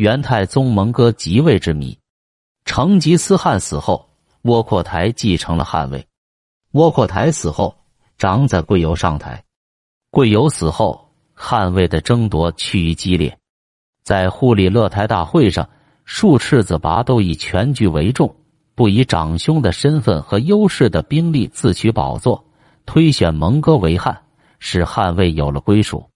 [0.00, 1.98] 元太宗蒙哥即位之谜。
[2.64, 4.08] 成吉思汗死后，
[4.44, 6.06] 窝阔台继承了汗位。
[6.72, 7.76] 窝阔台死后，
[8.16, 9.44] 长子贵由上台。
[10.10, 13.36] 贵由死后，汗位的争夺趋于激烈。
[14.02, 15.68] 在忽里勒台大会上，
[16.06, 18.34] 数赤子拔都以全局为重，
[18.74, 22.42] 不以长兄的身份和优势的兵力自取宝座，
[22.86, 24.22] 推选蒙哥为汗，
[24.60, 26.08] 使汗位有了归属。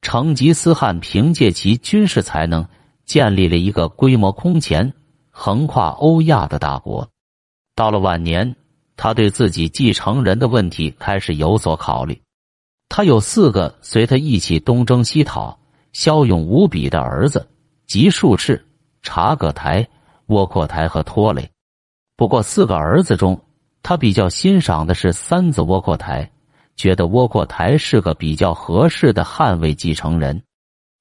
[0.00, 2.64] 成吉思汗凭借其军事才能，
[3.06, 4.92] 建立了一个规模空前、
[5.30, 7.08] 横跨欧亚的大国。
[7.74, 8.56] 到了晚年，
[8.96, 12.20] 他对自己继承人的问题开始有所考虑。
[12.88, 15.58] 他有四个随他一起东征西讨、
[15.92, 17.48] 骁勇无比的儿子，
[17.86, 18.64] 即术赤、
[19.02, 19.88] 察葛台、
[20.26, 21.50] 窝阔台和拖雷。
[22.16, 23.40] 不过，四个儿子中，
[23.82, 26.30] 他比较欣赏的是三子窝阔台。
[26.76, 30.42] 觉得窝阔台是个比较合适的汉位继承人。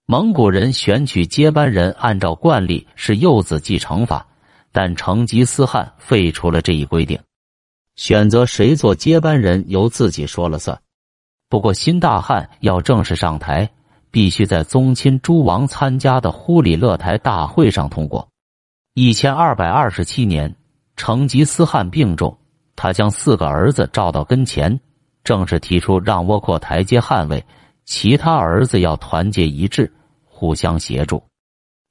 [0.07, 4.23] 蒙古人选取接班人按照惯例是幼子继承法，
[4.71, 7.19] 但成吉思汗废除了这一规定，
[7.95, 10.79] 选择谁做接班人由自己说了算。
[11.49, 13.67] 不过新大汗要正式上台，
[14.11, 18.27] 必须在宗亲诸王参加的忽里勒台大会上通过。
[18.93, 20.55] 一千二百二十七年，
[20.95, 22.37] 成吉思汗病重，
[22.75, 24.79] 他将四个儿子召到跟前。
[25.23, 27.43] 正式提出让窝阔台接汗位，
[27.85, 29.91] 其他儿子要团结一致，
[30.25, 31.23] 互相协助。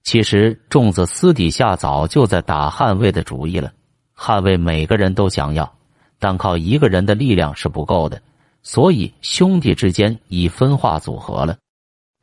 [0.03, 3.73] 其实众子私底下早就在打汗位的主意了。
[4.13, 5.73] 汗位每个人都想要，
[6.19, 8.21] 但靠一个人的力量是不够的，
[8.63, 11.57] 所以兄弟之间已分化组合了。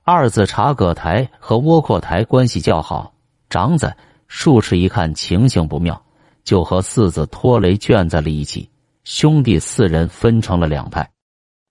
[0.04, 3.14] 二子察葛台和窝阔台关系较好，
[3.50, 3.94] 长子
[4.28, 6.02] 术赤一看情形不妙，
[6.44, 8.70] 就和四子拖雷卷在了一起。
[9.04, 11.10] 兄弟四人分成了两派。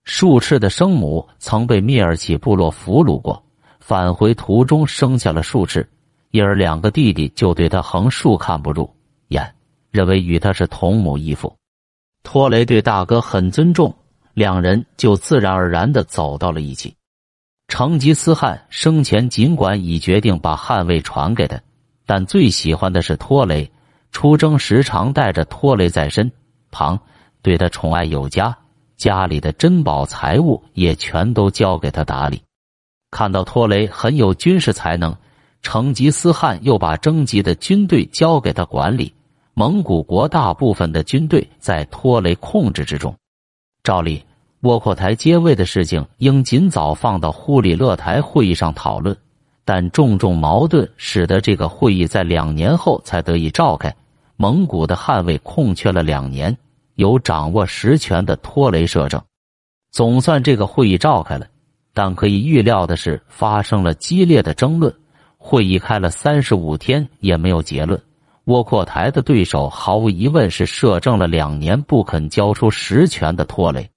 [0.04, 3.42] 术赤的生母曾被蔑尔乞部落俘虏过，
[3.78, 5.88] 返回途中生下了术赤，
[6.30, 8.88] 因而两个弟弟就对他横竖看不入
[9.28, 9.54] 眼，
[9.90, 11.54] 认为与他是同母异父。
[12.22, 13.94] 托雷对大哥很尊重，
[14.34, 16.94] 两人就自然而然的走到了一起。
[17.68, 21.60] 成吉思汗生前尽管已决定把汗位传给他，
[22.04, 23.70] 但最喜欢的是托雷，
[24.10, 26.30] 出征时常带着托雷在身
[26.70, 26.98] 旁。
[27.42, 28.54] 对他宠爱有加，
[29.00, 32.42] 家里的珍宝财物也全都交给他打理。
[33.10, 35.16] 看到托雷很有军事才能，
[35.62, 39.14] 成吉思汗又把征集的军队交给他管理。
[39.54, 43.16] 蒙古国大部分的军队在托雷控制之中。
[43.82, 44.22] 照例，
[44.60, 49.16] 窝阔台接位的事情应尽早放到忽里勒台会议上讨论，
[49.64, 53.96] 但重重矛盾使得这个会议在两年后才得以召开。
[54.36, 56.54] 蒙古的汗位空缺了两年。
[57.00, 59.22] 有掌握实权的托雷摄政，
[59.90, 61.46] 总算这个会议召开了。
[61.94, 64.94] 但可以预料的是，发生了激烈的争论。
[65.38, 67.98] 会议开了三十五天也没有结论。
[68.44, 73.88] 窝阔台的对手毫无疑问是摄政了两年不肯交出实权的托雷。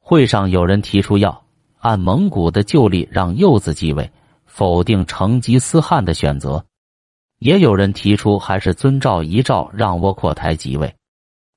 [0.00, 1.44] 会上有人提出要
[1.78, 4.10] 按蒙古的旧例让幼子继位，
[4.46, 6.64] 否定成吉思汗的选择；
[7.38, 10.92] 也有人提出还是遵照遗诏让窝阔台即位。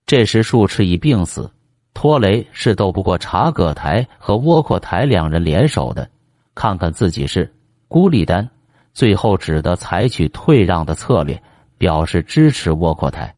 [0.06, 1.50] 这时，术赤已病死，
[1.96, 6.08] 托雷是斗不过察葛台和窝阔台两人联手的。
[6.54, 7.52] 看看自己是
[7.88, 8.48] 孤立单，
[8.94, 11.42] 最后只得采取退让的策略，
[11.80, 13.36] 表示支持窝阔台。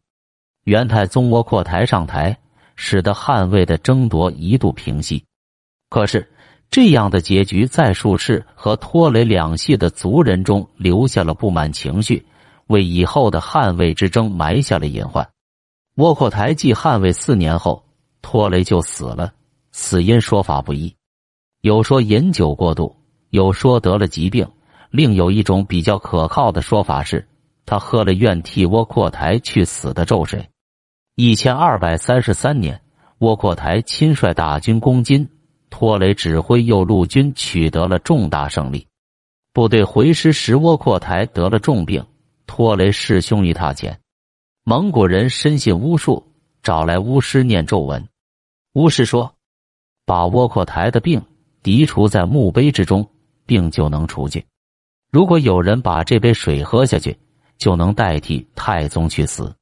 [0.64, 2.36] 元太宗窝阔台上台，
[2.76, 5.24] 使得汉魏的争夺一度平息。
[5.88, 6.30] 可是，
[6.70, 12.26] 这样的结局在术赤和托雷两系的族人中留下了不满情绪，
[12.66, 15.26] 为以后的汉魏之争埋下了隐患。
[15.98, 17.84] 窝阔台继汉位四年后，
[18.22, 19.32] 托雷就死了。
[19.72, 20.94] 死因说法不一，
[21.60, 22.94] 有说饮酒过度，
[23.30, 24.48] 有说得了疾病，
[24.90, 27.26] 另有一种比较可靠的说法是，
[27.66, 30.48] 他喝了愿替窝阔台去死的咒水。
[31.16, 32.80] 一千二百三十三年，
[33.18, 35.28] 窝阔台亲率大军攻金，
[35.68, 38.86] 托雷指挥右路军取得了重大胜利。
[39.52, 42.06] 部队回师时，窝阔台得了重病，
[42.46, 43.98] 托雷弑兄于榻前。
[44.68, 46.22] 蒙古人深信巫术，
[46.62, 48.06] 找来巫师念咒文。
[48.74, 49.34] 巫师说
[50.04, 51.22] ：“把窝阔台的病
[51.62, 53.08] 涤除在墓碑之中，
[53.46, 54.44] 病就能除去。
[55.10, 57.16] 如果有人把这杯水喝下去，
[57.56, 59.56] 就能代替太宗去死。”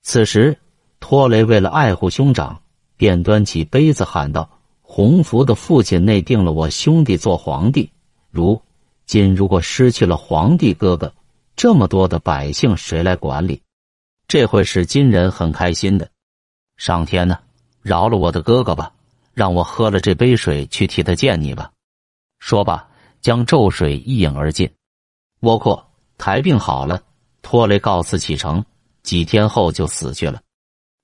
[0.00, 0.58] 此时，
[0.98, 2.58] 托雷为了爱护兄长，
[2.96, 4.48] 便端起杯子喊道
[4.80, 7.92] ：“洪福的父亲内定了我兄弟做皇帝。
[8.30, 8.58] 如
[9.04, 11.12] 今如果失去了皇帝哥哥，
[11.54, 13.60] 这么多的百姓谁来管理？”
[14.28, 16.08] 这会使金人很开心的。
[16.76, 17.38] 上天呢，
[17.82, 18.92] 饶了我的哥哥吧，
[19.34, 21.72] 让我喝了这杯水去替他见你吧。
[22.38, 22.88] 说罢，
[23.20, 24.70] 将咒水一饮而尽。
[25.40, 25.88] 窝阔台。
[26.18, 27.00] 台病好了，
[27.42, 28.64] 拖雷告辞启程，
[29.04, 30.42] 几天后就死去了。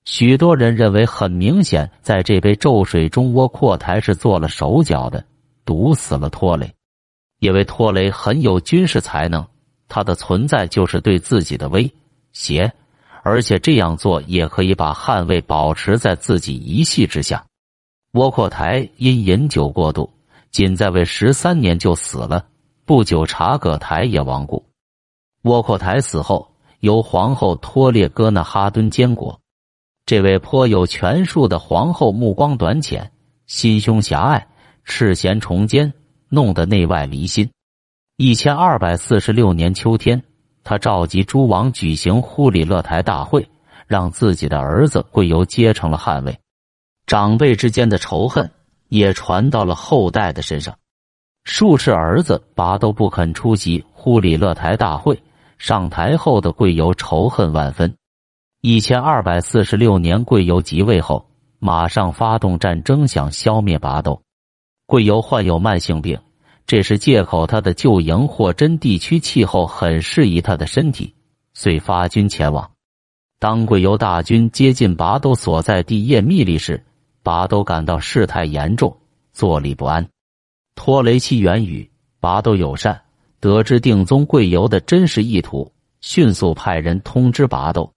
[0.04, 5.24] 许多人认为，很明显，在这杯咒水中，窝阔台是做了手脚的，
[5.64, 6.74] 毒死了拖雷。
[7.38, 9.46] 因为拖雷很有军事才能，
[9.86, 11.88] 他的存在就是对自己的威
[12.32, 12.70] 胁，
[13.24, 17.46] 而且这样做也可以把汗位保持在自己一系之下。
[18.12, 20.12] 窝阔台因饮酒过度，
[20.50, 22.46] 仅在位十三年就死了。
[22.84, 24.66] 不久，察葛台也亡故。
[25.42, 29.40] 窝阔台死后，由皇后托列哥那哈敦监国。
[30.04, 33.10] 这位颇有权术的皇后目光短浅，
[33.46, 34.48] 心胸狭隘，
[34.84, 35.94] 赤贤崇奸，
[36.28, 37.50] 弄得内外离心。
[38.18, 40.22] 一千二百四十六年秋天，
[40.64, 43.46] 他召集诸王举行忽里勒台大会，
[43.86, 46.36] 让自己的儿子贵由接成了汉位。
[47.06, 48.50] 长辈之间的仇恨
[48.88, 50.74] 也传到了后代的身上。
[51.44, 55.22] 数次儿子拔都不肯出席忽里勒台大会，
[55.58, 57.94] 上台后的贵由仇恨万分。
[58.62, 61.26] 一千二百四十六年，贵由即位后，
[61.58, 64.22] 马上发动战争，想消灭拔都。
[64.86, 66.18] 贵由患有慢性病，
[66.66, 67.46] 这是借口。
[67.46, 71.14] 他的旧营或真地区气候很适宜他的身体，
[71.52, 72.70] 遂发军前往。
[73.38, 76.82] 当贵由大军接近拔都所在地叶密利时，
[77.22, 78.96] 拔都感到事态严重，
[79.32, 80.08] 坐立不安。
[80.74, 81.90] 托雷其元宇
[82.20, 83.02] 拔都友善，
[83.40, 85.70] 得知定宗贵由的真实意图，
[86.00, 87.92] 迅速派人通知拔都。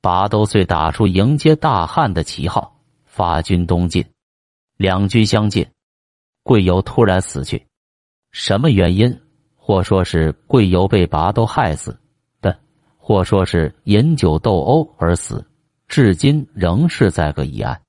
[0.00, 4.04] 拔都遂打出迎接大汉的旗号，发军东进。
[4.76, 5.66] 两军相近，
[6.42, 7.66] 贵由突然死去。
[8.40, 9.18] 什么原因？
[9.56, 11.98] 或说是贵由被拔都害死
[12.40, 12.56] 的，
[12.96, 15.44] 或说是饮酒斗殴而死，
[15.88, 17.80] 至今仍是在个疑案。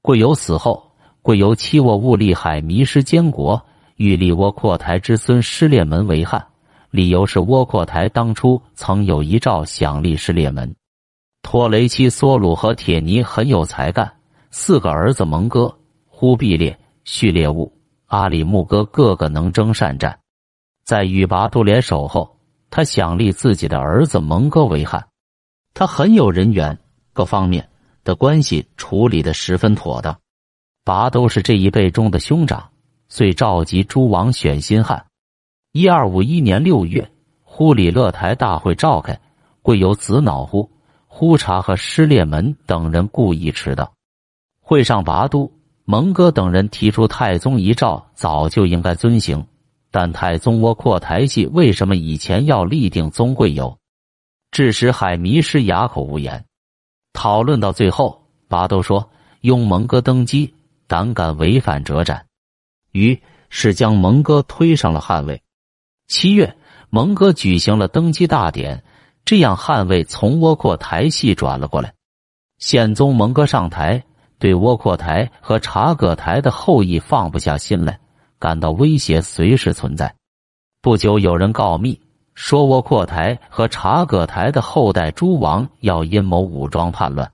[0.00, 3.62] 贵由死后，贵由欺我兀利海迷失监国，
[3.96, 6.42] 欲立窝阔台之孙失列门为汉，
[6.90, 10.74] 理由是窝阔台当初曾有遗诏想立失列门。
[11.42, 14.10] 托雷基梭鲁和铁尼很有才干，
[14.50, 17.70] 四个儿子蒙哥、忽必烈、序列兀、
[18.12, 20.18] 阿里木哥个个能征善战。
[20.84, 22.36] 在与拔都联手后，
[22.68, 25.08] 他想立自己的儿子蒙哥为汉。
[25.72, 26.78] 他很有人缘，
[27.14, 27.66] 各方面
[28.04, 30.14] 的关系处理的十分妥当。
[30.84, 32.68] 拔都是这一辈中的兄长，
[33.08, 35.06] 遂召集诸王选新汉。
[35.72, 37.10] 一二五一年六月，
[37.42, 39.18] 忽里勒台大会召开，
[39.62, 40.70] 贵由子脑忽。
[41.06, 43.94] 忽察和失列门等人故意迟到。
[44.60, 45.50] 会上，拔都、
[45.92, 49.46] 蒙哥等人提出太宗遗诏早就应该遵行，
[49.90, 53.76] 但太宗窝阔台系为什么以前要立定宗贵由？
[54.50, 56.46] 致使海迷失哑口无言。
[57.12, 59.10] 讨论到最后，拔都说
[59.42, 60.54] ：“拥蒙哥登基，
[60.86, 62.24] 胆敢违反者斩。”
[62.92, 65.42] 于是将蒙哥推上了汉位。
[66.08, 66.56] 七月，
[66.88, 68.82] 蒙哥举行了登基大典。
[69.26, 71.92] 这样，汉位从窝阔台系转了过来。
[72.56, 74.02] 宪宗蒙哥上台，
[74.42, 77.96] 对窝阔台和察葛台的后裔放不下心来，
[78.40, 80.12] 感到威胁随时存在。
[80.80, 82.00] 不久，有人告密
[82.34, 87.30] 说窝阔台和察葛台的后代诸王要阴谋武装叛乱，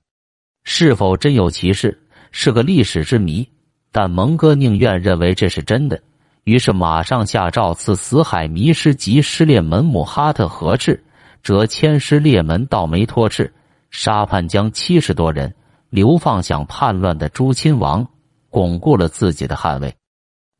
[0.63, 3.49] 是否真有其事，是个历史之谜。
[3.91, 5.99] 但蒙哥宁愿认为这是真的，
[6.43, 11.03] 于是马上下诏赐死海迷失及失列门母哈特合赤。
[11.41, 13.51] 折千师列门到梅托赤，
[13.89, 15.51] 杀叛将七十多人，
[15.89, 18.07] 流放想叛乱的朱亲王，
[18.49, 19.95] 巩固了自己的汉位。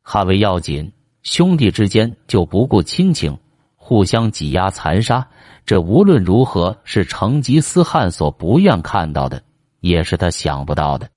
[0.02, 3.38] 汉位要紧，兄弟之间就不顾亲情，
[3.76, 5.28] 互相挤压残杀。
[5.64, 9.42] 这无论如何是成吉思汗所不愿看到的，
[9.80, 11.08] 也是他想不到的。